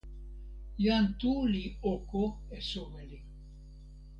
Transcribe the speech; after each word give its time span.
jan 0.83 1.05
Tu 1.19 1.33
li 1.53 1.63
oko 1.93 2.23
e 2.55 2.59
soweli. 2.69 3.19